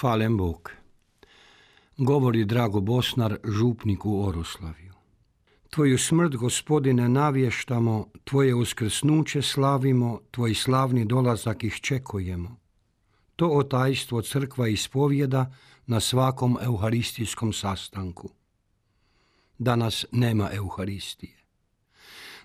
[0.00, 0.70] Falen Bog.
[1.96, 4.92] Govori Drago Bosnar, župnik u Oroslaviju.
[5.70, 12.56] Tvoju smrt, gospodine, navještamo, tvoje uskrsnuće slavimo, tvoj slavni dolazak iščekujemo.
[13.36, 15.52] To otajstvo crkva ispovjeda
[15.86, 18.30] na svakom euharistijskom sastanku.
[19.58, 21.36] Danas nema euharistije.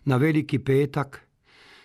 [0.05, 1.27] Na veliki petak,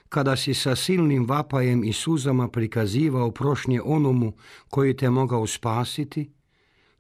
[0.09, 4.33] kada si sa silnim vapajem i suzama prikazivao prošnje onomu
[4.69, 6.30] koji te mogao spasiti,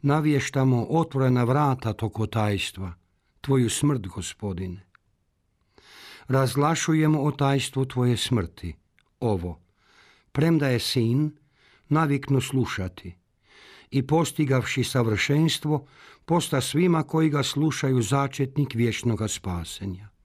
[0.02, 2.94] navještamo otvorena vrata tog otajstva,
[3.40, 4.86] tvoju smrt, gospodine.
[6.28, 8.74] Razglašujemo otajstvo tvoje smrti,
[9.20, 9.60] ovo,
[10.32, 11.36] premda je sin,
[11.88, 13.16] naviknu slušati.
[13.90, 15.86] I postigavši savršenstvo,
[16.24, 20.15] posta svima koji ga slušaju začetnik vječnoga spasenja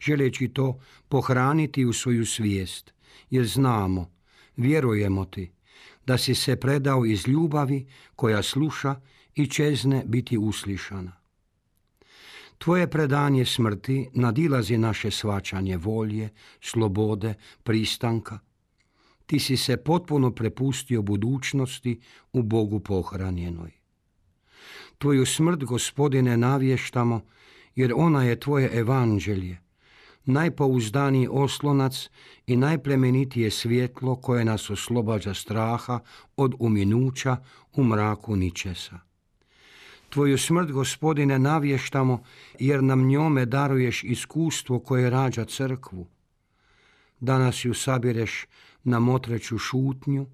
[0.00, 2.94] želeći to pohraniti u svoju svijest,
[3.30, 4.10] jer znamo,
[4.56, 5.52] vjerujemo ti,
[6.06, 9.00] da si se predao iz ljubavi koja sluša
[9.34, 11.20] i čezne biti uslišana.
[12.58, 16.28] Tvoje predanje smrti nadilazi naše svačanje volje,
[16.60, 18.38] slobode, pristanka.
[19.26, 22.00] Ti si se potpuno prepustio budućnosti
[22.32, 23.70] u Bogu pohranjenoj.
[24.98, 27.20] Tvoju smrt, gospodine, navještamo,
[27.74, 29.58] jer ona je tvoje evanđelje,
[30.30, 32.08] najpouzdaniji oslonac
[32.46, 35.98] i najplemenitije svjetlo koje nas oslobađa straha
[36.36, 37.36] od uminuća
[37.72, 38.98] u mraku ničesa.
[40.08, 42.22] Tvoju smrt, gospodine, navještamo
[42.58, 46.06] jer nam njome daruješ iskustvo koje rađa crkvu.
[47.20, 48.46] Danas ju sabireš
[48.84, 50.26] na motreću šutnju,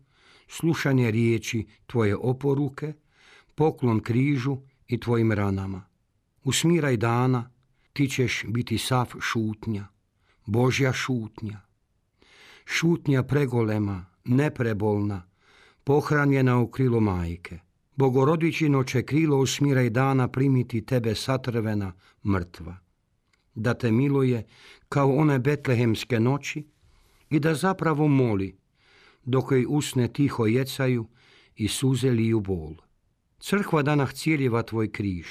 [0.48, 2.92] slušanje riječi tvoje oporuke,
[3.54, 4.56] poklon križu
[4.88, 5.84] i tvojim ranama.
[6.44, 7.50] Usmiraj dana,
[7.96, 9.86] ti ćeš biti sav šutnja,
[10.46, 11.60] Božja šutnja.
[12.66, 15.22] Šutnja pregolema, neprebolna,
[15.84, 17.58] pohranjena u krilo majke.
[17.94, 21.92] Bogorodičino će krilo usmiraj dana primiti tebe satrvena,
[22.24, 22.76] mrtva.
[23.54, 24.46] Da te miluje
[24.88, 26.66] kao one betlehemske noći
[27.30, 28.56] i da zapravo moli,
[29.24, 31.06] dok joj usne tiho jecaju
[31.56, 32.74] i suze liju bol.
[33.38, 35.26] Crkva danah cijeljiva tvoj križ,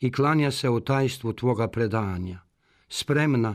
[0.00, 2.38] i klanja se o tajstvu tvoga predanja,
[2.88, 3.54] spremna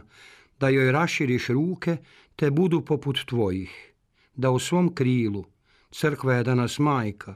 [0.60, 1.98] da joj raširiš ruke
[2.36, 3.94] te budu poput tvojih,
[4.36, 5.46] da u svom krilu,
[5.92, 7.36] crkva je danas majka,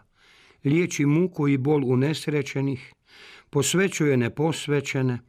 [0.63, 2.93] liječi muku i bol unesrećenih,
[3.49, 5.19] posvećuje neposvećene,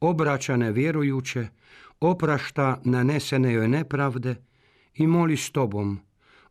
[0.00, 1.48] obraćane vjerujuće,
[2.00, 4.36] oprašta nanesene joj nepravde
[4.94, 6.00] i moli s tobom,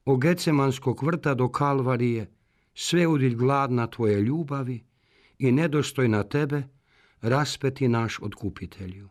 [0.06, 2.32] o Gecemanskog vrta do Kalvarije,
[2.74, 4.84] sve udilj gladna tvoje ljubavi,
[5.40, 6.64] i nedostojna tebe,
[7.22, 9.10] raspeti naš otkupitelju.